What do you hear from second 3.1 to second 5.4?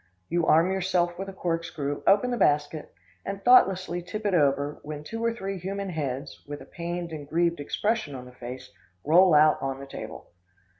and thoughtlessly tip it over, when two or